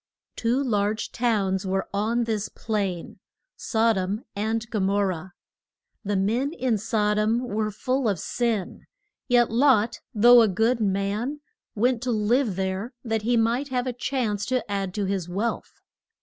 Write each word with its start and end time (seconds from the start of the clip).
Two 0.35 0.63
large 0.63 1.11
towns 1.11 1.63
were 1.67 1.87
on 1.93 2.23
this 2.23 2.49
plain, 2.49 3.19
Sod 3.55 3.99
om 3.99 4.23
and 4.35 4.67
Go 4.71 4.79
mor 4.79 5.05
rah. 5.09 5.29
The 6.03 6.15
men 6.15 6.53
in 6.53 6.79
Sod 6.79 7.19
om 7.19 7.37
were 7.47 7.69
full 7.69 8.09
of 8.09 8.19
sin, 8.19 8.87
yet 9.27 9.51
Lot, 9.51 9.99
though 10.11 10.41
a 10.41 10.47
good 10.47 10.79
man, 10.79 11.41
went 11.75 12.01
to 12.01 12.11
live 12.11 12.55
there 12.55 12.95
that 13.03 13.21
he 13.21 13.37
might 13.37 13.67
have 13.67 13.85
a 13.85 13.93
chance 13.93 14.43
to 14.47 14.71
add 14.71 14.95
to 14.95 15.05
his 15.05 15.29
wealth. 15.29 15.71